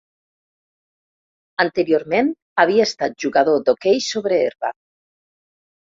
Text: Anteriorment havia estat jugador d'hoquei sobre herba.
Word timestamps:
Anteriorment 1.65 2.33
havia 2.63 2.89
estat 2.89 3.15
jugador 3.27 3.63
d'hoquei 3.69 4.03
sobre 4.11 4.41
herba. 4.47 4.73